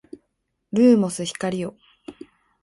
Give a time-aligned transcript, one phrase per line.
[0.73, 1.77] ルーモス光よ